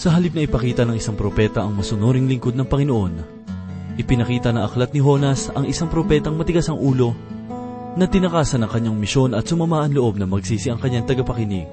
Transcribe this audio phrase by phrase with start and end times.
[0.00, 3.20] Sa halip na ipakita ng isang propeta ang masunuring lingkod ng Panginoon,
[4.00, 7.12] ipinakita ng aklat ni Honas ang isang propetang matigas ang ulo
[8.00, 11.68] na tinakasan ang kanyang misyon at sumamaan loob na magsisi ang kanyang tagapakinig.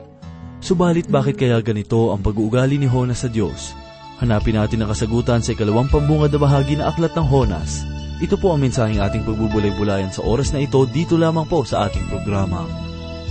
[0.59, 3.71] Subalit bakit kaya ganito ang pag-uugali ni Honas sa Diyos?
[4.19, 7.87] Hanapin natin ang kasagutan sa ikalawang pambungad na bahagi ng aklat ng Honas.
[8.19, 12.03] Ito po ang mensaheng ating pagbubulay-bulayan sa oras na ito dito lamang po sa ating
[12.11, 12.67] programa.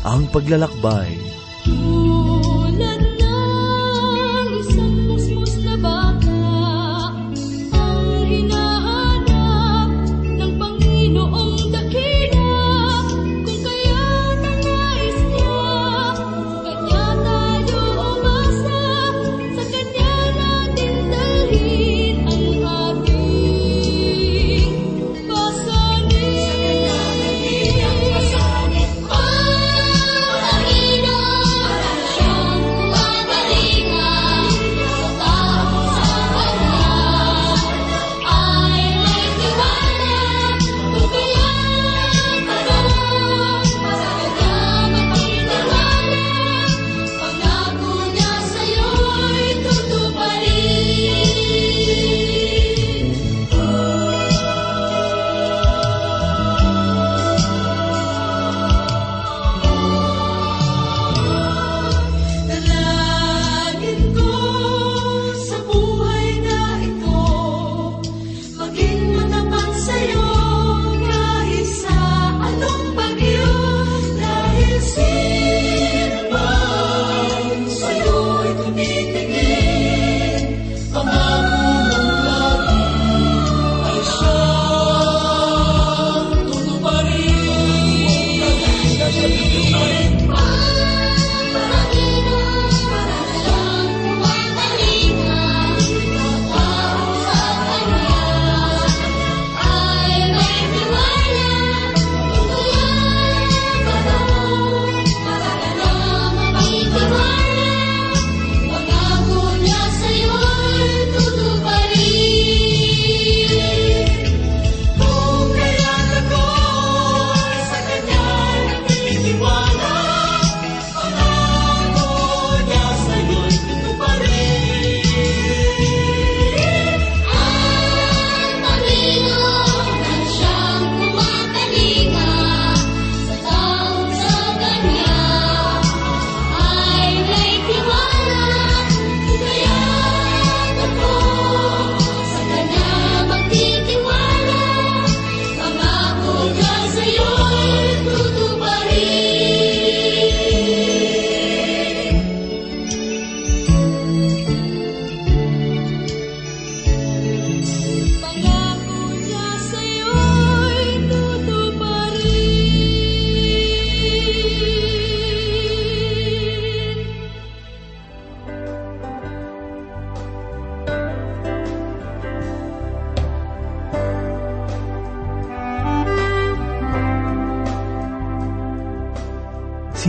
[0.08, 1.44] Ang Paglalakbay.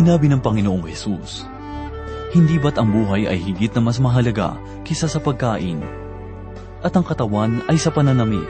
[0.07, 1.44] Sinabi ng Panginoong Jesus,
[2.31, 4.56] Hindi ba't ang buhay ay higit na mas mahalaga
[4.88, 5.84] kisa sa pagkain?
[6.79, 8.47] At ang katawan ay sa pananamit.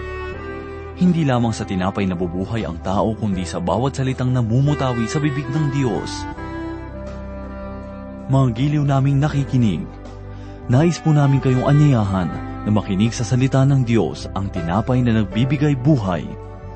[1.01, 5.73] Hindi lamang sa tinapay nabubuhay ang tao kundi sa bawat salitang namumutawi sa bibig ng
[5.73, 6.29] Diyos.
[8.29, 9.81] Mga giliw naming nakikinig,
[10.69, 15.73] nais po namin kayong anyayahan na makinig sa salita ng Diyos ang tinapay na nagbibigay
[15.73, 16.21] buhay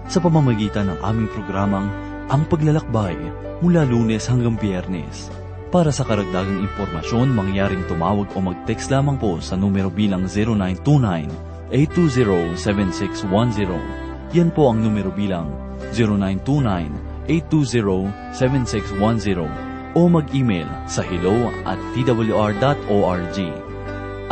[0.09, 3.19] sa pamamagitan ng aming programang Ang Paglalakbay
[3.59, 5.27] mula lunes hanggang biyernes.
[5.67, 10.23] Para sa karagdagang impormasyon, mangyaring tumawag o mag-text lamang po sa numero bilang
[11.75, 14.31] 0929-820-7610.
[14.31, 15.51] Yan po ang numero bilang
[17.27, 21.35] 0929-820-7610 o mag-email sa hello
[21.67, 23.37] at twr.org.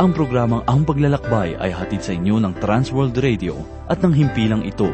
[0.00, 3.60] Ang programang Ang Paglalakbay ay hatid sa inyo ng Transworld Radio
[3.92, 4.88] at ng himpilang ito.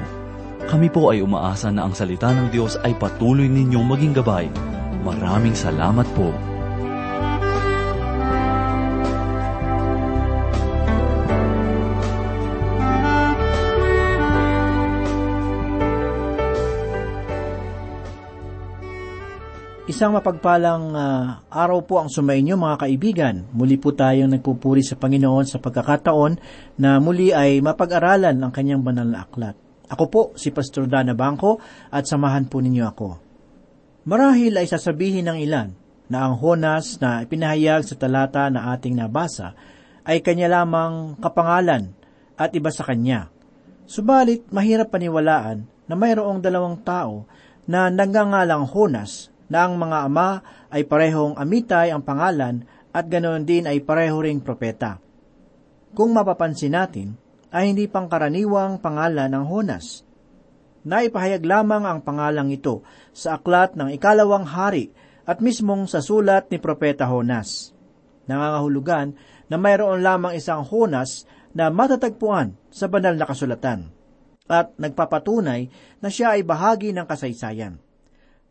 [0.66, 4.50] Kami po ay umaasa na ang salita ng Diyos ay patuloy ninyong maging gabay.
[5.06, 6.34] Maraming salamat po.
[19.86, 23.34] Isang mapagpalang ah, araw po ang sumainyo mga kaibigan.
[23.54, 26.42] Muli po tayong nagpupuri sa Panginoon sa pagkakataon
[26.82, 29.65] na muli ay mapag-aralan ang kanyang banal na aklat.
[29.86, 31.62] Ako po si Pastor Dana Bangko
[31.94, 33.08] at samahan po ninyo ako.
[34.06, 35.70] Marahil ay sasabihin ng ilan
[36.06, 39.54] na ang Honas na ipinahayag sa talata na ating nabasa
[40.06, 41.90] ay kanya lamang kapangalan
[42.38, 43.30] at iba sa kanya.
[43.86, 47.26] Subalit, mahirap paniwalaan na mayroong dalawang tao
[47.66, 53.66] na nagngangalang Honas na ang mga ama ay parehong Amitay ang pangalan at ganoon din
[53.66, 54.98] ay pareho ring propeta.
[55.94, 57.14] Kung mapapansin natin,
[57.56, 60.04] ay hindi pangkaraniwang pangalan ng Honas.
[60.84, 62.84] Naipahayag lamang ang pangalang ito
[63.16, 64.92] sa aklat ng ikalawang hari
[65.24, 67.72] at mismong sa sulat ni Propeta Honas.
[68.28, 69.16] Nangangahulugan
[69.48, 71.24] na mayroon lamang isang Honas
[71.56, 73.88] na matatagpuan sa banal na kasulatan
[74.46, 77.82] at nagpapatunay na siya ay bahagi ng kasaysayan.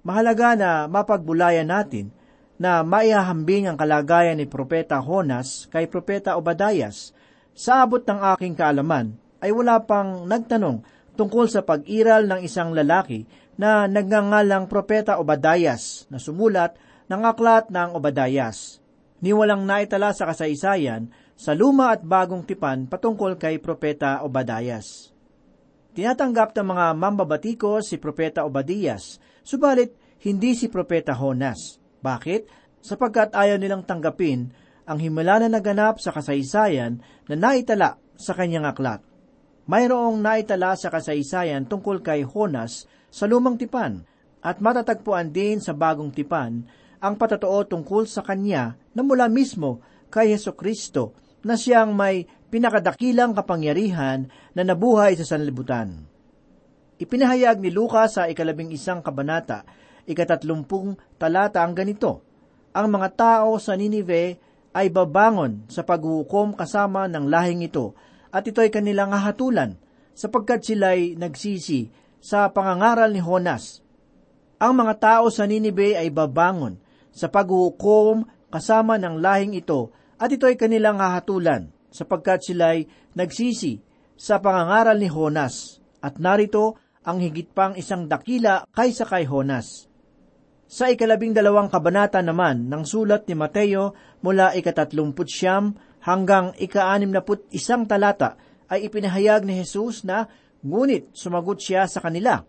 [0.03, 2.11] Mahalaga na mapagbulayan natin
[2.59, 7.14] na maihahambing ang kalagayan ni Propeta Honas kay Propeta Obadayas.
[7.55, 10.83] Sa abot ng aking kaalaman ay wala pang nagtanong
[11.15, 13.23] tungkol sa pag-iral ng isang lalaki
[13.55, 16.75] na nagngangalang Propeta Obadayas na sumulat
[17.07, 18.83] ng aklat ng Obadayas.
[19.23, 21.07] Ni walang naitala sa kasaysayan
[21.39, 25.15] sa luma at bagong tipan patungkol kay Propeta Obadayas.
[25.95, 29.95] Tinatanggap ng mga mambabatiko si Propeta Obadias, subalit
[30.27, 31.79] hindi si Propeta Honas.
[32.03, 32.67] Bakit?
[32.83, 34.51] Sapagkat ayaw nilang tanggapin
[34.85, 39.01] ang himala na naganap sa kasaysayan na naitala sa kanyang aklat.
[39.65, 44.05] Mayroong naitala sa kasaysayan tungkol kay Honas sa lumang tipan
[44.45, 46.69] at matatagpuan din sa bagong tipan
[47.01, 49.81] ang patotoo tungkol sa kanya na mula mismo
[50.13, 56.05] kay Heso Kristo na siyang may pinakadakilang kapangyarihan na nabuhay sa sanlibutan.
[56.95, 59.67] Ipinahayag ni Lucas sa ikalabing isang kabanata,
[60.07, 62.23] ikatatlumpung talata ang ganito,
[62.71, 64.39] Ang mga tao sa Ninive
[64.75, 67.95] ay babangon sa paghuhukom kasama ng lahing ito,
[68.35, 69.79] at ito'y kanilang hahatulan,
[70.11, 71.87] sapagkat sila'y nagsisi
[72.19, 73.79] sa pangangaral ni Honas.
[74.59, 76.75] Ang mga tao sa Ninive ay babangon
[77.15, 83.79] sa paghuhukom kasama ng lahing ito, at ito'y kanilang hahatulan, sapagkat sila'y nagsisi
[84.19, 85.79] sa pangangaral ni Honas.
[86.03, 86.75] At narito
[87.07, 89.87] ang higit pang isang dakila kaysa kay Honas.
[90.65, 93.93] Sa ikalabing dalawang kabanata naman ng sulat ni Mateo
[94.25, 100.25] mula ikatatlumput siyam hanggang ikaanim na put isang talata ay ipinahayag ni Jesus na
[100.65, 102.41] ngunit sumagot siya sa kanila.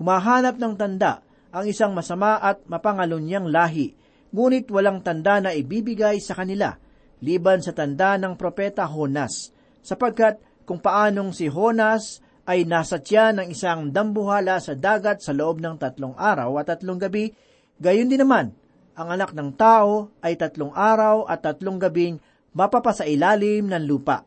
[0.00, 1.20] Humahanap ng tanda
[1.52, 3.92] ang isang masama at mapangalunyang lahi,
[4.32, 6.76] ngunit walang tanda na ibibigay sa kanila,
[7.20, 9.52] liban sa tanda ng propeta Honas,
[9.84, 15.64] sapagkat kung paanong si Honas ay nasa tiyan ng isang dambuhala sa dagat sa loob
[15.64, 17.32] ng tatlong araw at tatlong gabi,
[17.80, 18.52] gayon din naman,
[18.96, 22.16] ang anak ng tao ay tatlong araw at tatlong gabing
[22.56, 24.24] mapapasailalim ng lupa.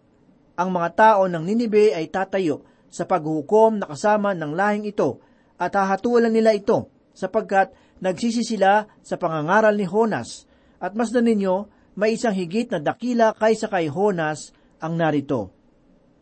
[0.62, 2.62] Ang mga tao ng Ninibe ay tatayo
[2.94, 5.18] sa paghukom na kasama ng lahing ito
[5.58, 10.46] at hahatulan nila ito sapagkat nagsisi sila sa pangangaral ni Honas
[10.78, 11.66] at masdan ninyo
[11.98, 15.52] may isang higit na dakila kaysa kay Honas ang narito.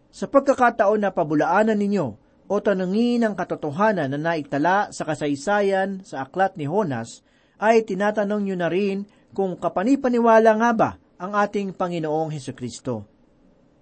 [0.09, 2.07] Sa pagkakataon na pabulaanan ninyo
[2.47, 7.21] o tanungin ang katotohanan na naitala sa kasaysayan sa aklat ni Honas,
[7.57, 13.05] ay tinatanong nyo na rin kung kapanipaniwala nga ba ang ating Panginoong Heso Kristo.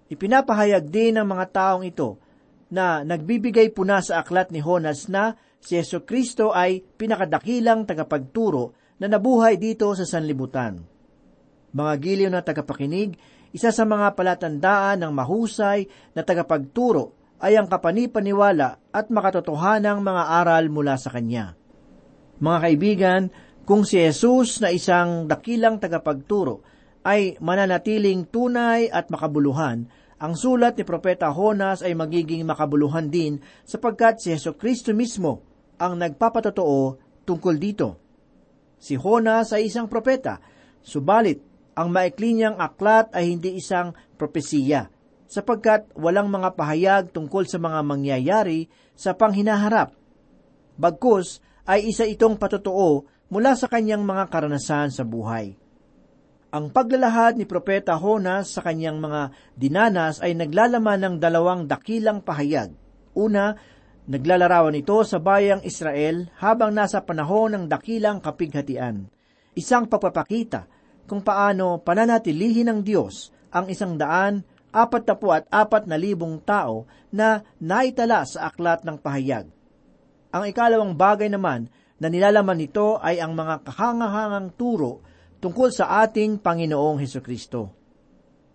[0.08, 2.16] Ipinapahayag din ng mga taong ito
[2.72, 9.06] na nagbibigay puna sa aklat ni Honas na si Heso Kristo ay pinakadakilang tagapagturo na
[9.06, 10.80] nabuhay dito sa sanlibutan.
[11.76, 13.20] Mga giliw na tagapakinig,
[13.52, 15.84] isa sa mga palatandaan ng mahusay
[16.16, 21.52] na tagapagturo ay ang kapanipaniwala at makatotohanang mga aral mula sa Kanya.
[22.40, 23.22] Mga kaibigan,
[23.66, 26.62] kung si Jesus na isang dakilang tagapagturo
[27.02, 29.90] ay mananatiling tunay at makabuluhan,
[30.22, 35.42] ang sulat ni Propeta Honas ay magiging makabuluhan din sapagkat si Yeso Kristo mismo
[35.82, 36.96] ang nagpapatotoo
[37.26, 37.88] tungkol dito.
[38.78, 40.38] Si Honas ay isang propeta,
[40.80, 41.42] subalit
[41.76, 44.88] ang maikli niyang aklat ay hindi isang propesiya,
[45.26, 49.92] sapagkat walang mga pahayag tungkol sa mga mangyayari sa panghinaharap.
[50.80, 55.58] Bagkus ay isa itong patotoo mula sa kanyang mga karanasan sa buhay.
[56.54, 62.72] Ang paglalahad ni Propeta Honas sa kanyang mga dinanas ay naglalaman ng dalawang dakilang pahayag.
[63.12, 63.52] Una,
[64.06, 69.10] naglalarawan ito sa bayang Israel habang nasa panahon ng dakilang kapighatian.
[69.58, 70.70] Isang pagpapakita
[71.10, 77.40] kung paano pananatilihin ng Diyos ang isang daan apat at apat na libong tao na
[77.56, 79.48] naitala sa aklat ng pahayag.
[80.36, 85.00] Ang ikalawang bagay naman na nilalaman nito ay ang mga kahangahangang turo
[85.40, 87.72] tungkol sa ating Panginoong Heso Kristo.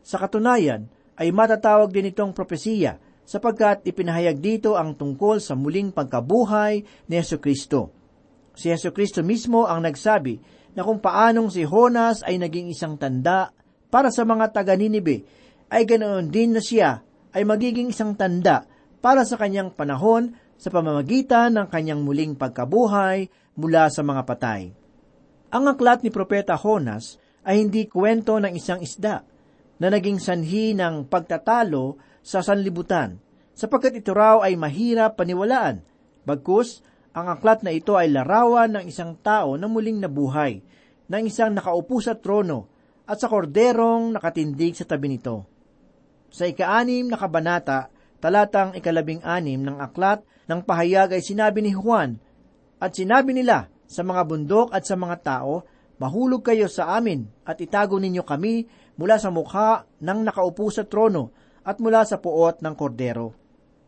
[0.01, 0.89] Sa katunayan,
[1.21, 7.37] ay matatawag din itong propesiya sapagkat ipinahayag dito ang tungkol sa muling pagkabuhay ni Heso
[7.37, 7.93] Kristo.
[8.57, 10.41] Si Heso Kristo mismo ang nagsabi
[10.73, 13.53] na kung paanong si Honas ay naging isang tanda
[13.91, 15.23] para sa mga taga Ninibe,
[15.71, 18.67] ay ganoon din na siya ay magiging isang tanda
[18.99, 24.69] para sa kanyang panahon sa pamamagitan ng kanyang muling pagkabuhay mula sa mga patay.
[25.49, 29.25] Ang aklat ni Propeta Honas ay hindi kwento ng isang isda
[29.81, 33.17] na naging sanhi ng pagtatalo sa sanlibutan,
[33.57, 35.81] sapagkat ito raw ay mahirap paniwalaan.
[36.21, 36.85] Bagkus,
[37.17, 40.61] ang aklat na ito ay larawan ng isang tao na muling nabuhay,
[41.09, 42.69] ng isang nakaupo sa trono,
[43.09, 45.49] at sa korderong nakatindig sa tabi nito.
[46.29, 47.89] Sa ikaanim na kabanata,
[48.21, 52.19] talatang ikalabing anim ng aklat ng pahayag ay sinabi ni Juan,
[52.83, 55.63] At sinabi nila sa mga bundok at sa mga tao,
[56.01, 58.65] Mahulog kayo sa amin at itago ninyo kami
[58.97, 61.29] mula sa mukha ng nakaupo sa trono
[61.61, 63.37] at mula sa puot ng kordero.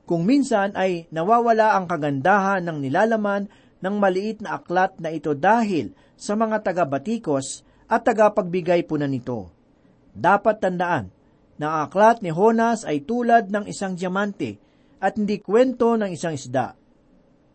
[0.05, 3.49] Kung minsan ay nawawala ang kagandahan ng nilalaman
[3.81, 9.49] ng maliit na aklat na ito dahil sa mga taga-batikos at tagapagbigay po na nito.
[10.13, 11.09] Dapat tandaan
[11.57, 14.61] na ang aklat ni Honas ay tulad ng isang diamante
[15.03, 16.79] at hindi kwento ng isang isda.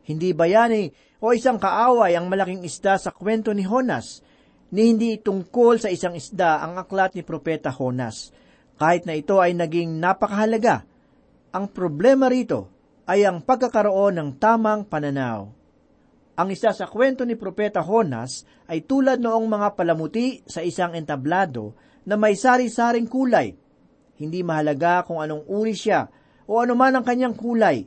[0.05, 0.93] Hindi bayani
[1.25, 4.21] o isang kaaway ang malaking isda sa kwento ni Honas,
[4.69, 8.37] ni hindi tungkol sa isang isda ang aklat ni Propeta Honas,
[8.76, 10.85] kahit na ito ay naging napakahalaga.
[11.57, 12.69] Ang problema rito
[13.09, 15.49] ay ang pagkakaroon ng tamang pananaw.
[16.38, 21.73] Ang isa sa kwento ni Propeta Honas ay tulad noong mga palamuti sa isang entablado
[22.05, 23.57] na may sari-saring kulay.
[24.21, 26.07] Hindi mahalaga kung anong uri siya
[26.49, 27.85] o anuman ang kanyang kulay.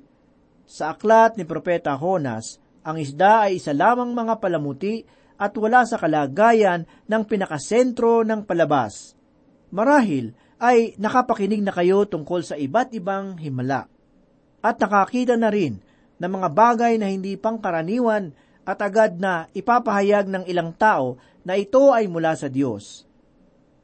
[0.70, 5.01] Sa aklat ni Propeta Honas, ang isda ay isa lamang mga palamuti
[5.41, 9.18] at wala sa kalagayan ng pinakasentro ng palabas.
[9.74, 13.89] Marahil ay nakapakinig na kayo tungkol sa iba't ibang himala.
[14.62, 15.82] At nakakita na rin
[16.22, 18.30] ng mga bagay na hindi pangkaraniwan
[18.62, 23.10] at agad na ipapahayag ng ilang tao na ito ay mula sa Diyos.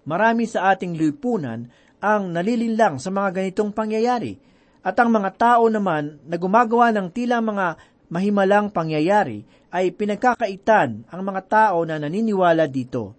[0.05, 1.65] Marami sa ating lipunan
[1.97, 4.37] ang nalilinlang sa mga ganitong pangyayari
[4.85, 9.43] at ang mga tao naman na gumagawa ng tila mga mahimalang pangyayari
[9.73, 13.17] ay pinagkakaitan ang mga tao na naniniwala dito.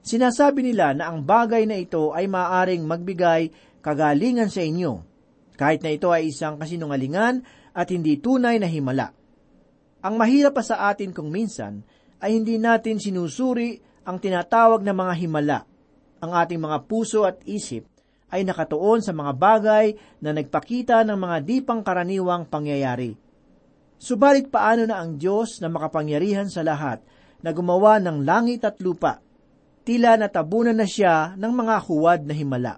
[0.00, 3.52] Sinasabi nila na ang bagay na ito ay maaaring magbigay
[3.84, 5.04] kagalingan sa inyo,
[5.60, 7.44] kahit na ito ay isang kasinungalingan
[7.76, 9.12] at hindi tunay na himala.
[10.00, 11.84] Ang mahirap pa sa atin kung minsan
[12.24, 13.76] ay hindi natin sinusuri
[14.08, 15.58] ang tinatawag na mga himala.
[16.24, 17.89] Ang ating mga puso at isip
[18.30, 19.86] ay nakatuon sa mga bagay
[20.22, 23.12] na nagpakita ng mga di pangkaraniwang pangyayari.
[24.00, 27.04] Subalit paano na ang Diyos na makapangyarihan sa lahat
[27.44, 29.20] na gumawa ng langit at lupa?
[29.84, 32.74] Tila natabunan na siya ng mga huwad na himala.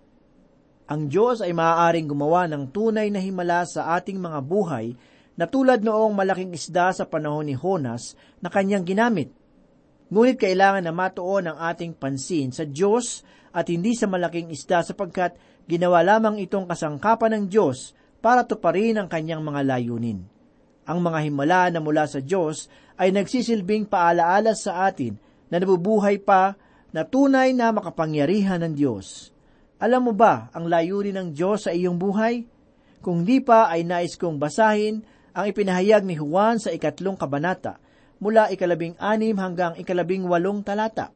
[0.91, 4.99] Ang Diyos ay maaaring gumawa ng tunay na himala sa ating mga buhay
[5.39, 9.33] na tulad noong malaking isda sa panahon ni Honas na kanyang ginamit.
[10.13, 15.37] Ngunit kailangan na matuon ang ating pansin sa Diyos at hindi sa malaking isda sapagkat
[15.69, 17.93] ginawa lamang itong kasangkapan ng Diyos
[18.25, 20.25] para tuparin ang kanyang mga layunin.
[20.83, 22.67] Ang mga himala na mula sa Diyos
[22.99, 25.15] ay nagsisilbing paalaala sa atin
[25.53, 26.59] na nabubuhay pa
[26.91, 29.31] na tunay na makapangyarihan ng Diyos.
[29.79, 32.47] Alam mo ba ang layunin ng Diyos sa iyong buhay?
[33.03, 35.03] Kung di pa ay nais kong basahin
[35.35, 37.83] ang ipinahayag ni Juan sa ikatlong kabanata
[38.23, 41.11] mula ikalabing anim hanggang ikalabing walong talata.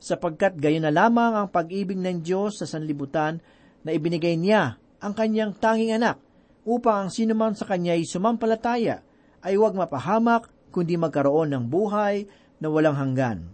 [0.00, 3.36] Sapagkat gayon na lamang ang pag-ibig ng Diyos sa sanlibutan
[3.84, 6.16] na ibinigay niya ang kanyang tanging anak
[6.64, 9.04] upang ang sinuman sa kanya'y sumampalataya
[9.44, 12.24] ay huwag mapahamak kundi magkaroon ng buhay
[12.64, 13.52] na walang hanggan.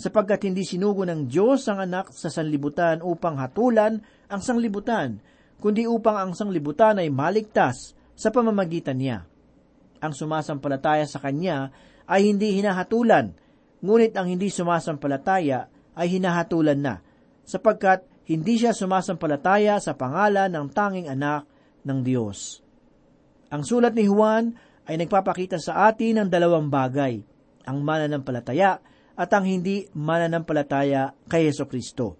[0.00, 4.00] Sapagkat hindi sinugo ng Diyos ang anak sa sanlibutan upang hatulan
[4.32, 5.20] ang sanglibutan,
[5.60, 9.28] kundi upang ang sanglibutan ay maligtas sa pamamagitan niya.
[10.02, 11.70] Ang sumasampalataya sa Kanya
[12.08, 13.36] ay hindi hinahatulan,
[13.84, 16.94] ngunit ang hindi sumasampalataya ay hinahatulan na,
[17.44, 21.44] sapagkat hindi siya sumasampalataya sa pangalan ng tanging anak
[21.82, 22.62] ng Diyos.
[23.52, 24.54] Ang sulat ni Juan
[24.88, 27.20] ay nagpapakita sa atin ng dalawang bagay,
[27.68, 28.80] ang mananampalataya
[29.12, 32.16] at ang hindi mananampalataya kay Yeso Kristo.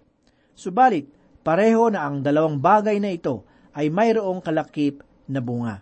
[0.53, 1.09] Subalit,
[1.41, 5.81] pareho na ang dalawang bagay na ito ay mayroong kalakip na bunga.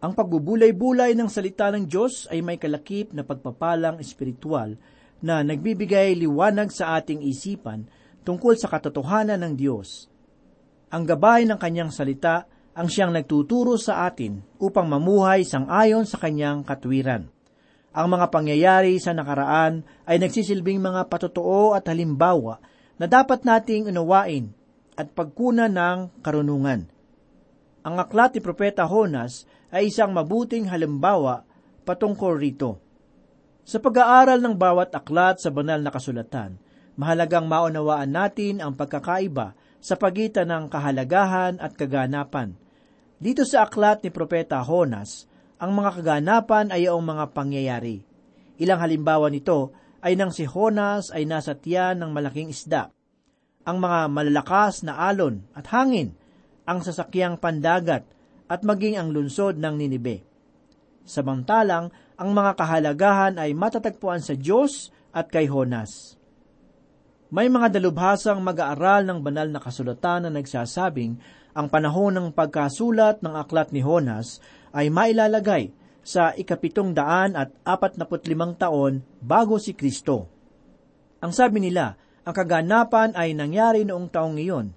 [0.00, 4.76] Ang pagbubulay-bulay ng salita ng Diyos ay may kalakip na pagpapalang espiritual
[5.20, 7.88] na nagbibigay liwanag sa ating isipan
[8.24, 10.08] tungkol sa katotohanan ng Diyos.
[10.90, 16.16] Ang gabay ng kanyang salita ang siyang nagtuturo sa atin upang mamuhay sang ayon sa
[16.16, 17.28] kanyang katwiran.
[17.90, 22.62] Ang mga pangyayari sa nakaraan ay nagsisilbing mga patotoo at halimbawa
[22.96, 24.54] na dapat nating unawain
[24.94, 26.86] at pagkuna ng karunungan.
[27.82, 31.42] Ang aklat ni Propeta Honas ay isang mabuting halimbawa
[31.82, 32.78] patungkol rito.
[33.70, 36.58] Sa pag-aaral ng bawat aklat sa banal na kasulatan,
[36.98, 42.58] mahalagang maunawaan natin ang pagkakaiba sa pagitan ng kahalagahan at kaganapan.
[43.22, 45.30] Dito sa aklat ni Propeta Honas,
[45.62, 48.02] ang mga kaganapan ay ang mga pangyayari.
[48.58, 49.70] Ilang halimbawa nito
[50.02, 52.90] ay nang si Honas ay nasa tiyan ng malaking isda.
[53.70, 56.18] Ang mga malalakas na alon at hangin,
[56.66, 58.02] ang sasakyang pandagat
[58.50, 60.26] at maging ang lunsod ng Ninibe.
[61.06, 66.20] Samantalang, ang mga kahalagahan ay matatagpuan sa Diyos at kay Honas.
[67.32, 71.16] May mga dalubhasang mag-aaral ng banal na kasulatan na nagsasabing
[71.56, 74.44] ang panahon ng pagkasulat ng aklat ni Honas
[74.76, 75.72] ay mailalagay
[76.04, 80.28] sa ikapitong daan at apat naput limang taon bago si Kristo.
[81.24, 81.96] Ang sabi nila,
[82.28, 84.76] ang kaganapan ay nangyari noong taong iyon.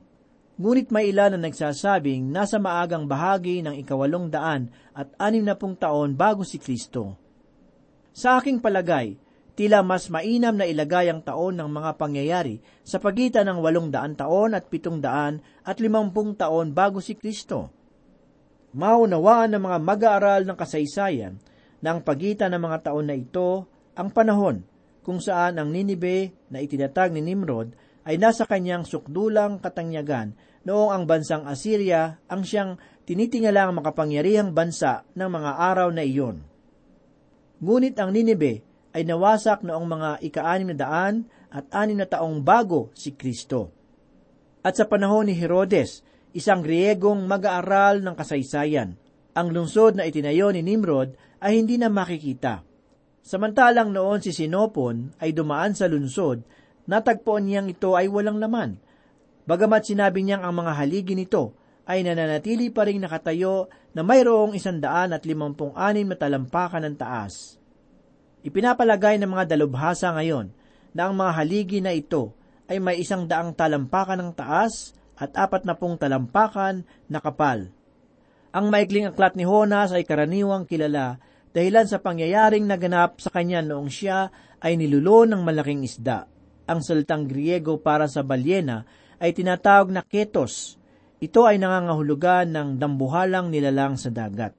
[0.55, 5.75] Ngunit may ilan na nagsasabing nasa maagang bahagi ng ikawalong daan at anim na pung
[5.75, 7.23] taon bago si Kristo.
[8.13, 9.17] Sa aking palagay,
[9.58, 14.13] tila mas mainam na ilagay ang taon ng mga pangyayari sa pagitan ng walong daan
[14.13, 17.74] taon at pitong daan at limampung taon bago si Kristo.
[18.77, 21.41] Maunawaan ng mga mag-aaral ng kasaysayan
[21.82, 23.65] na ang pagitan ng mga taon na ito
[23.98, 24.62] ang panahon
[25.01, 27.74] kung saan ang Ninibe na itinatag ni Nimrod
[28.05, 30.38] ay nasa kanyang sukdulang katangyagan
[30.70, 32.77] noong ang bansang Assyria ang siyang
[33.10, 36.52] tinitingalang makapangyarihang bansa ng mga araw na iyon.
[37.63, 38.60] Ngunit ang Ninibe
[38.91, 41.15] ay nawasak noong mga ika-anim na daan
[41.48, 43.72] at anim na taong bago si Kristo.
[44.60, 46.03] At sa panahon ni Herodes,
[46.36, 49.00] isang Griegong mag-aaral ng kasaysayan,
[49.32, 52.67] ang lungsod na itinayo ni Nimrod ay hindi na makikita.
[53.24, 56.43] Samantalang noon si Sinopon ay dumaan sa lungsod,
[56.84, 58.75] natagpuan niyang ito ay walang laman.
[59.48, 65.12] Bagamat sinabi niyang ang mga haligi nito ay nananatili pa rin nakatayo na mayroong isandaan
[65.12, 67.60] at limampung anim na talampakan ng taas.
[68.44, 70.52] Ipinapalagay ng mga dalubhasa ngayon
[70.96, 72.36] na ang mga haligi na ito
[72.67, 77.72] ay may isang daang talampakan ng taas at apat na pong talampakan na kapal.
[78.54, 81.17] Ang maikling aklat ni Honas ay karaniwang kilala
[81.54, 84.30] dahilan sa pangyayaring naganap sa kanya noong siya
[84.62, 86.30] ay nilulo ng malaking isda.
[86.69, 88.88] Ang salitang Griego para sa balyena
[89.19, 90.80] ay tinatawag na ketos.
[91.23, 94.51] Ito ay nangangahulugan ng dambuhalang nilalang sa dagat.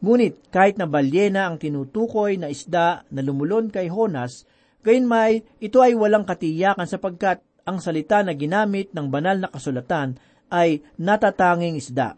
[0.00, 4.48] Ngunit kahit na balyena ang tinutukoy na isda na lumulon kay Honas,
[4.80, 10.16] gayunmay ito ay walang katiyakan sapagkat ang salita na ginamit ng banal na kasulatan
[10.48, 12.16] ay natatanging isda.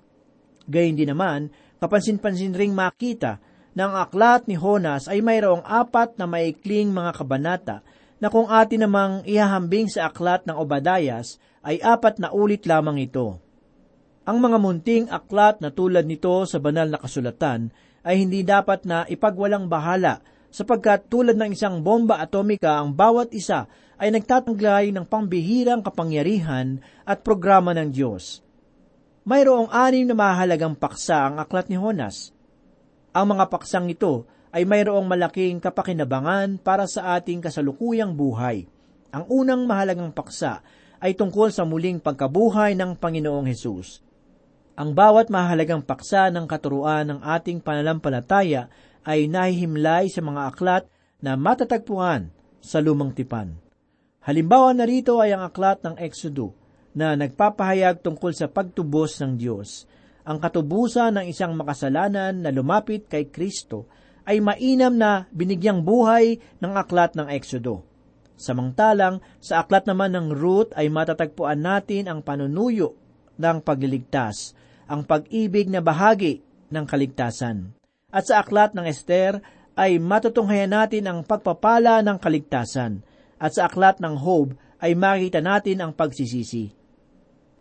[0.71, 1.51] Gayun din naman,
[1.83, 3.43] kapansin-pansin ring makita
[3.75, 7.77] na ang aklat ni Honas ay mayroong apat na maikling mga kabanata
[8.23, 13.50] na kung atin namang ihahambing sa aklat ng Obadayas ay apat na ulit lamang ito.
[14.31, 17.75] Ang mga munting aklat na tulad nito sa banal na kasulatan
[18.07, 20.23] ay hindi dapat na ipagwalang bahala
[20.55, 23.67] sapagkat tulad ng isang bomba atomika ang bawat isa
[23.99, 28.39] ay nagtatanglay ng pambihirang kapangyarihan at programa ng Diyos.
[29.27, 32.31] Mayroong anim na mahalagang paksa ang aklat ni Honas.
[33.11, 38.63] Ang mga paksang ito ay mayroong malaking kapakinabangan para sa ating kasalukuyang buhay.
[39.11, 40.63] Ang unang mahalagang paksa
[41.03, 44.07] ay tungkol sa muling pagkabuhay ng Panginoong Hesus.
[44.81, 48.73] Ang bawat mahalagang paksa ng katuruan ng ating panalampalataya
[49.05, 50.89] ay nahihimlay sa mga aklat
[51.21, 52.33] na matatagpuan
[52.65, 53.61] sa lumang tipan.
[54.25, 56.57] Halimbawa narito ay ang aklat ng Exodo
[56.97, 59.85] na nagpapahayag tungkol sa pagtubos ng Diyos.
[60.25, 63.85] Ang katubusan ng isang makasalanan na lumapit kay Kristo
[64.25, 67.85] ay mainam na binigyang buhay ng aklat ng Exodo.
[68.41, 72.97] Samantalang sa aklat naman ng Ruth ay matatagpuan natin ang panunuyo
[73.37, 74.57] ng pagliligtas,
[74.91, 76.43] ang pag-ibig na bahagi
[76.75, 77.71] ng kaligtasan.
[78.11, 79.39] At sa aklat ng Esther
[79.79, 83.07] ay matutunghayan natin ang pagpapala ng kaligtasan
[83.39, 86.75] at sa aklat ng Hob ay makita natin ang pagsisisi.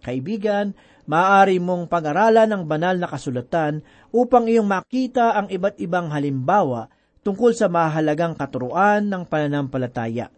[0.02, 0.74] Kaibigan,
[1.06, 6.90] maaari mong pag-aralan ang banal na kasulatan upang iyong makita ang iba't ibang halimbawa
[7.22, 10.34] tungkol sa mahalagang katuruan ng pananampalataya.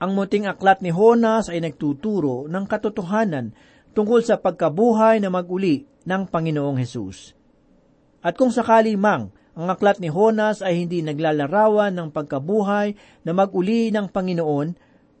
[0.00, 3.52] Ang muting aklat ni Honas ay nagtuturo ng katotohanan
[3.92, 7.34] tungkol sa pagkabuhay na maguli ng Panginoong Hesus.
[8.20, 12.94] At kung sakali mang ang aklat ni Honas ay hindi naglalarawan ng pagkabuhay
[13.26, 14.68] na maguli ng Panginoon,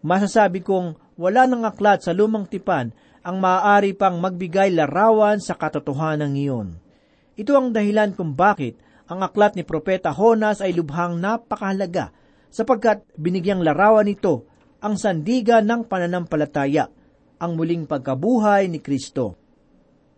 [0.06, 6.32] masasabi kong wala ng aklat sa lumang tipan ang maaari pang magbigay larawan sa katotohanan
[6.32, 6.80] iyon.
[7.36, 8.80] Ito ang dahilan kung bakit
[9.10, 12.14] ang aklat ni Propeta Honas ay lubhang napakahalaga
[12.48, 14.48] sapagkat binigyang larawan nito
[14.80, 16.88] ang sandiga ng pananampalataya,
[17.40, 19.40] ang muling pagkabuhay ni Kristo.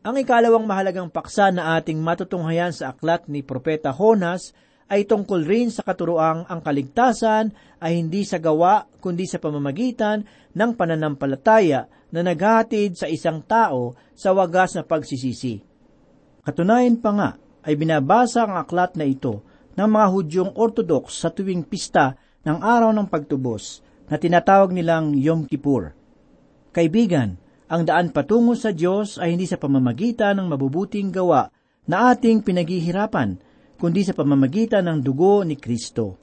[0.03, 4.51] Ang ikalawang mahalagang paksa na ating matutunghayan sa aklat ni Propeta Honas
[4.91, 10.71] ay tungkol rin sa katuroang ang kaligtasan ay hindi sa gawa kundi sa pamamagitan ng
[10.75, 15.63] pananampalataya na naghahatid sa isang tao sa wagas na pagsisisi.
[16.43, 17.31] Katunayan pa nga
[17.63, 19.47] ay binabasa ang aklat na ito
[19.79, 23.81] ng mga Hudyong Orthodox sa tuwing pista ng araw ng pagtubos
[24.11, 26.02] na tinatawag nilang Yom Kippur.
[26.73, 27.37] Kaibigan,
[27.69, 31.49] ang daan patungo sa Diyos ay hindi sa pamamagitan ng mabubuting gawa
[31.89, 33.37] na ating pinaghihirapan,
[33.77, 36.17] kundi sa pamamagitan ng dugo ni Kristo.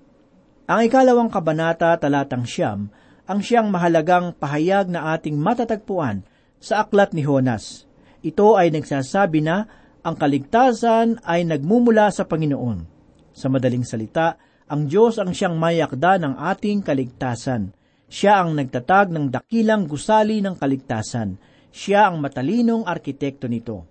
[0.69, 2.89] Ang ikalawang kabanata talatang siyam
[3.29, 6.25] ang siyang mahalagang pahayag na ating matatagpuan
[6.57, 7.85] sa aklat ni Honas.
[8.25, 9.69] Ito ay nagsasabi na
[10.01, 12.89] ang kaligtasan ay nagmumula sa Panginoon.
[13.29, 17.69] Sa madaling salita, ang Diyos ang siyang mayakda ng ating kaligtasan.
[18.09, 21.37] Siya ang nagtatag ng dakilang gusali ng kaligtasan.
[21.69, 23.85] Siya ang matalinong arkitekto nito.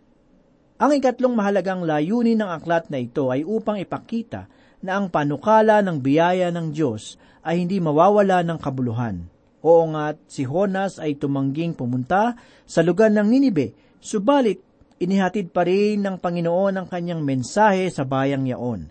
[0.83, 4.51] Ang ikatlong mahalagang layunin ng aklat na ito ay upang ipakita
[4.83, 9.27] na ang panukala ng biyaya ng Diyos ay hindi mawawala ng kabuluhan.
[9.63, 14.63] Oo nga't si Honas ay tumangging pumunta sa lugar ng Ninibe, subalit
[15.03, 18.87] inihatid pa rin ng Panginoon ang kanyang mensahe sa bayang yaon.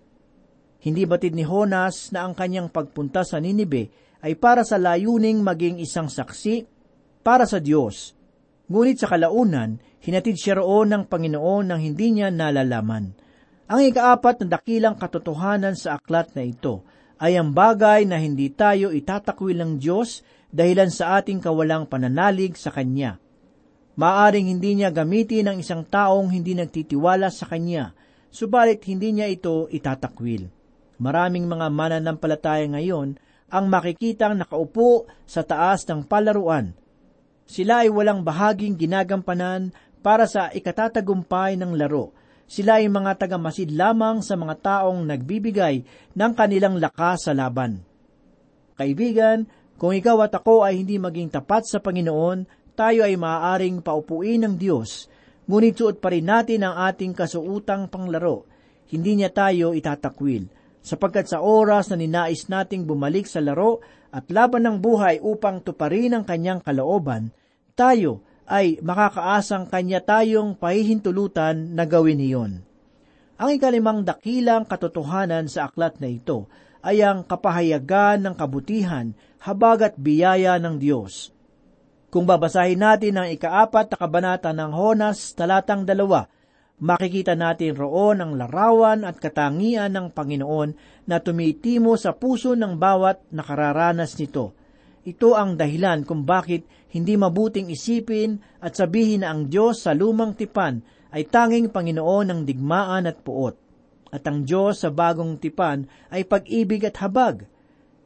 [0.83, 5.81] Hindi batid ni Honas na ang kanyang pagpunta sa Ninibe ay para sa layuning maging
[5.81, 6.65] isang saksi
[7.21, 8.17] para sa Diyos.
[8.67, 13.15] Ngunit sa kalaunan, hinatid siya roon ng Panginoon nang hindi niya nalalaman.
[13.67, 16.87] Ang ikaapat na dakilang katotohanan sa aklat na ito
[17.19, 22.71] ay ang bagay na hindi tayo itatakwil ng Diyos dahilan sa ating kawalang pananalig sa
[22.71, 23.19] Kanya.
[23.97, 27.91] Maaring hindi niya gamitin ang isang taong hindi nagtitiwala sa Kanya,
[28.29, 30.47] subalit hindi niya ito itatakwil.
[31.01, 36.75] Maraming mga mananampalataya ngayon ang makikitang nakaupo sa taas ng palaruan.
[37.47, 39.71] Sila ay walang bahaging ginagampanan
[40.03, 42.11] para sa ikatatagumpay ng laro.
[42.47, 45.83] Sila ay mga tagamasid lamang sa mga taong nagbibigay
[46.15, 47.83] ng kanilang lakas sa laban.
[48.75, 49.47] Kaibigan,
[49.79, 54.53] kung ikaw at ako ay hindi maging tapat sa Panginoon, tayo ay maaaring paupuin ng
[54.59, 55.11] Diyos,
[55.47, 58.47] ngunit suot pa rin natin ang ating kasuutang panglaro.
[58.87, 60.56] Hindi niya tayo itatakwil
[60.87, 66.15] sapagkat sa oras na ninais nating bumalik sa laro at laban ng buhay upang tuparin
[66.15, 67.35] ang kanyang kalooban,
[67.75, 72.63] tayo ay makakaasang kanya tayong pahihintulutan na gawin iyon.
[73.35, 76.47] Ang ikalimang dakilang katotohanan sa aklat na ito
[76.79, 79.11] ay ang kapahayagan ng kabutihan,
[79.43, 81.35] habag at biyaya ng Diyos.
[82.07, 86.31] Kung babasahin natin ang ikaapat na kabanata ng Honas, talatang dalawa,
[86.77, 90.69] makikita natin roon ang larawan at katangian ng Panginoon
[91.09, 94.53] na tumitimo sa puso ng bawat nakararanas nito.
[95.07, 100.35] Ito ang dahilan kung bakit hindi mabuting isipin at sabihin na ang Diyos sa lumang
[100.35, 100.83] tipan
[101.15, 103.55] ay tanging Panginoon ng digmaan at puot.
[104.11, 107.47] At ang Diyos sa bagong tipan ay pag-ibig at habag.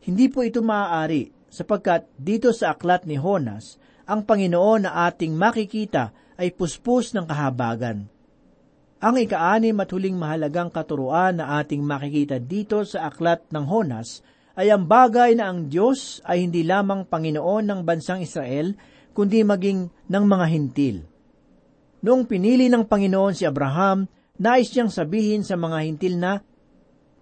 [0.01, 6.13] Hindi po ito maaari sapagkat dito sa aklat ni Honas, ang Panginoon na ating makikita
[6.39, 8.10] ay puspos ng kahabagan.
[9.01, 14.21] Ang ikaanim at huling mahalagang katuruan na ating makikita dito sa aklat ng Honas
[14.53, 18.77] ay ang bagay na ang Diyos ay hindi lamang Panginoon ng bansang Israel,
[19.17, 20.97] kundi maging ng mga hintil.
[22.05, 24.05] Noong pinili ng Panginoon si Abraham,
[24.37, 26.37] nais niyang sabihin sa mga hintil na,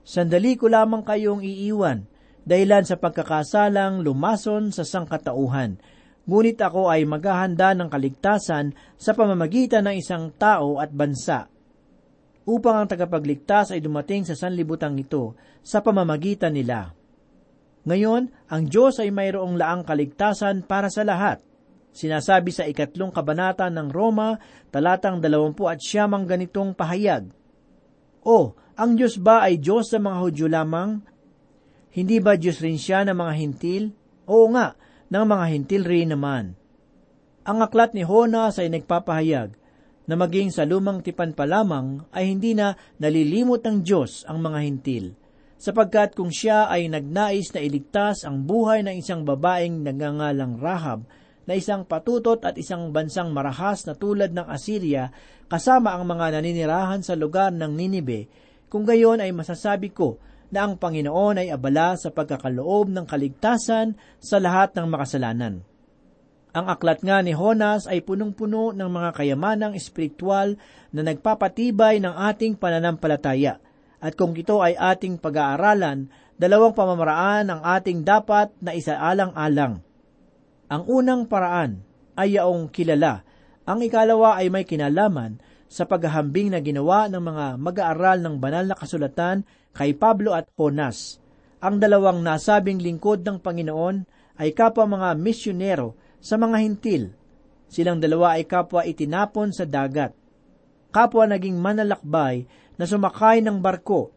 [0.03, 2.03] Sandali ko lamang kayong iiwan,
[2.43, 5.79] dahilan sa pagkakasalang lumason sa sangkatauhan,
[6.27, 11.47] ngunit ako ay maghahanda ng kaligtasan sa pamamagitan ng isang tao at bansa
[12.49, 16.97] upang ang tagapagligtas ay dumating sa sanlibutan ito sa pamamagitan nila.
[17.85, 21.45] Ngayon, ang Diyos ay mayroong laang kaligtasan para sa lahat.
[21.93, 24.41] Sinasabi sa ikatlong kabanata ng Roma,
[24.73, 27.29] talatang dalawampu at siyamang ganitong pahayag.
[28.25, 31.05] O, ang Diyos ba ay Diyos sa mga Hudyo lamang?
[31.93, 33.83] Hindi ba Diyos rin siya ng mga hintil?
[34.29, 34.77] Oo nga,
[35.09, 36.53] ng mga hintil rin naman.
[37.45, 39.58] Ang aklat ni Honas ay nagpapahayag
[40.09, 44.65] na maging sa lumang tipan pa lamang ay hindi na nalilimot ng Diyos ang mga
[44.65, 45.13] hintil,
[45.61, 51.05] sapagkat kung siya ay nagnais na iligtas ang buhay ng isang babaeng nagngangalang Rahab,
[51.45, 55.13] na isang patutot at isang bansang marahas na tulad ng Assyria,
[55.45, 58.25] kasama ang mga naninirahan sa lugar ng Ninibe,
[58.65, 60.17] kung gayon ay masasabi ko
[60.49, 65.68] na ang Panginoon ay abala sa pagkakaloob ng kaligtasan sa lahat ng makasalanan.
[66.49, 70.57] Ang aklat nga ni Honas ay punong-puno ng mga kayamanang espiritual
[70.89, 73.61] na nagpapatibay ng ating pananampalataya.
[74.01, 76.09] At kung ito ay ating pag-aaralan,
[76.41, 79.83] dalawang pamamaraan ang ating dapat na isaalang-alang.
[80.71, 81.85] Ang unang paraan
[82.17, 83.21] ay yaong kilala.
[83.69, 85.37] Ang ikalawa ay may kinalaman
[85.69, 91.21] sa paghahambing na ginawa ng mga mag-aaral ng banal na kasulatan kay Pablo at Jonas.
[91.61, 94.07] Ang dalawang nasabing lingkod ng Panginoon
[94.39, 97.15] ay kapwa mga misyonero sa mga hintil.
[97.69, 100.15] Silang dalawa ay kapwa itinapon sa dagat.
[100.89, 102.47] Kapwa naging manalakbay
[102.79, 104.09] na sumakay ng barko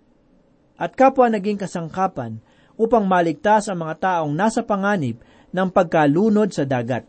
[0.81, 2.41] at kapwa naging kasangkapan
[2.81, 5.21] upang maligtas ang mga taong nasa panganib
[5.53, 7.05] ng pagkalunod sa dagat.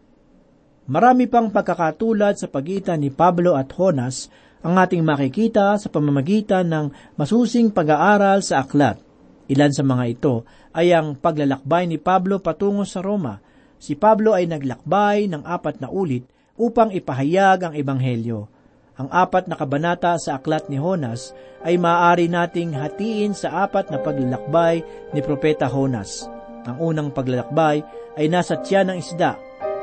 [0.83, 4.27] Marami pang pagkakatulad sa pagitan ni Pablo at Jonas
[4.63, 8.99] ang ating makikita sa pamamagitan ng masusing pag-aaral sa aklat.
[9.47, 10.43] Ilan sa mga ito
[10.75, 13.39] ay ang paglalakbay ni Pablo patungo sa Roma.
[13.83, 16.23] Si Pablo ay naglakbay ng apat na ulit
[16.55, 18.47] upang ipahayag ang Ebanghelyo.
[18.95, 21.35] Ang apat na kabanata sa aklat ni Honas
[21.67, 24.79] ay maaari nating hatiin sa apat na paglalakbay
[25.11, 26.31] ni Propeta Honas.
[26.63, 27.83] Ang unang paglalakbay
[28.15, 29.35] ay nasa tiyan ng isda.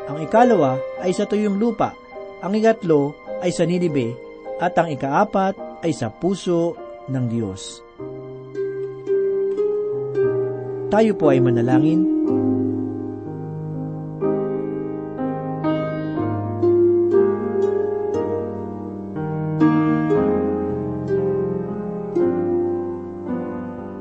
[0.08, 1.92] Ang ikalawa ay sa tuyong lupa.
[2.40, 3.12] Ang ikatlo
[3.44, 4.16] ay sa Ninibe.
[4.64, 6.72] At ang ikaapat ay sa puso
[7.04, 7.84] ng Diyos.
[10.88, 12.00] Tayo po ay manalangin.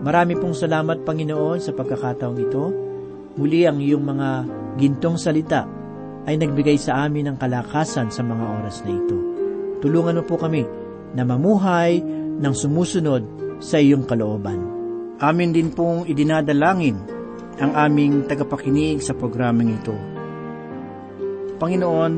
[0.09, 2.73] Marami pong salamat, Panginoon, sa pagkakataong ito.
[3.37, 4.29] Muli ang iyong mga
[4.81, 5.69] gintong salita
[6.25, 9.17] ay nagbigay sa amin ng kalakasan sa mga oras na ito.
[9.85, 10.65] Tulungan mo po kami
[11.13, 12.01] na mamuhay
[12.41, 13.21] ng sumusunod
[13.61, 14.57] sa iyong kalooban.
[15.21, 16.97] Amin din pong idinadalangin
[17.61, 19.93] ang aming tagapakinig sa programang ito.
[21.61, 22.13] Panginoon,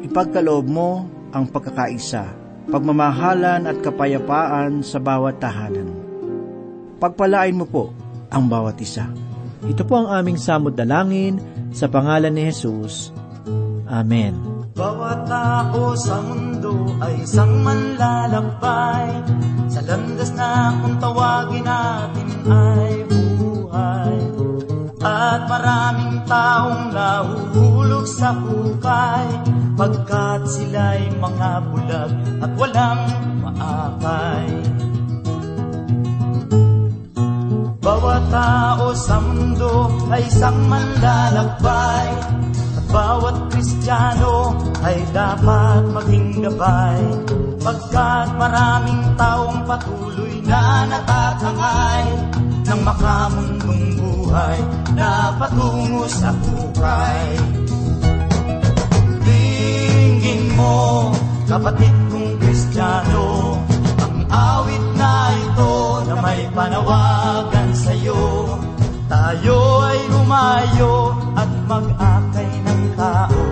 [0.00, 2.24] ipagkaloob mo ang pagkakaisa,
[2.72, 5.93] pagmamahalan at kapayapaan sa bawat tahanan.
[7.04, 7.92] Pagpalain mo po
[8.32, 9.04] ang bawat isa.
[9.60, 11.36] Ito po ang aming samod dalangin
[11.68, 13.12] sa pangalan ni Jesus.
[13.84, 14.32] Amen.
[14.72, 19.06] Bawat tao sa mundo ay isang manlalakbay
[19.68, 24.16] Sa landas na kung tawagin natin ay buhay
[25.04, 29.28] At maraming taong nahuhulog sa hukay
[29.76, 33.02] Pagkat sila'y mga bulag at walang
[33.44, 34.48] maakay
[38.04, 42.12] Bawat tao sa mundo ay isang manlalakbay.
[42.76, 47.00] At bawat Kristiyano ay dapat maging gabay.
[47.64, 52.06] Pagkat maraming taong patuloy na natatangay
[52.68, 54.60] Ng makamundong buhay
[54.92, 57.24] na patungo sa hukay
[59.24, 61.08] Tingin mo,
[61.48, 63.56] kapatid kong Kristiyano
[63.96, 65.72] Ang awit na ito
[66.04, 68.46] na may panawagan sa'yo.
[69.10, 73.42] Tayo ay lumayo at mag-akay ng tao.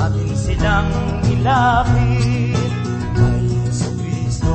[0.00, 0.90] Atin silang
[1.28, 2.72] ilapit
[3.14, 4.54] kay Yesu Cristo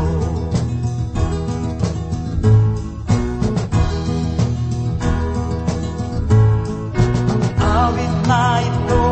[7.62, 9.06] awit na ito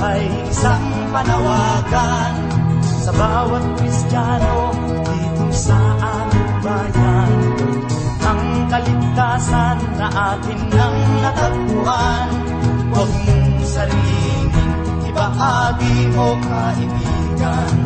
[0.00, 2.34] ay isang panawagan
[2.82, 4.85] sa bawat Kristiyano
[10.36, 12.28] atin nang natagpuan,
[12.92, 14.48] huwag mong saringin,
[15.08, 17.76] ibahagi mo kaibigan.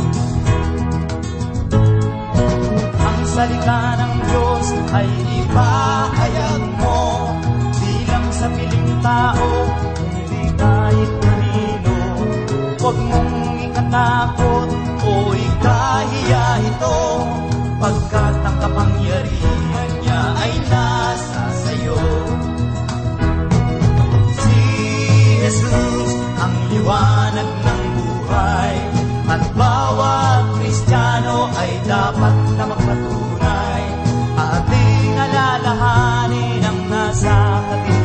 [2.98, 5.08] Ang salita ng Diyos ay
[5.46, 7.00] ipahayag mo
[7.78, 9.50] bilang sa piling tao,
[10.10, 11.98] hindi kahit kanino.
[12.82, 13.32] Huwag mong
[13.70, 14.68] ikatakot
[15.06, 16.98] o ikahiya ito,
[17.78, 21.39] pagkat ang kapangyarihan niya ay nasa
[21.80, 21.96] sayo.
[24.36, 24.60] Si
[25.40, 28.74] Jesus ang liwanag ng buhay
[29.30, 33.82] at bawat Kristiyano ay dapat na magpatunay
[34.36, 37.99] ating alalahanin ang nasa kadiliman